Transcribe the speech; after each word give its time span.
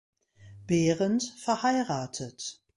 Behrendt 0.65 1.21
verheiratet. 1.37 2.59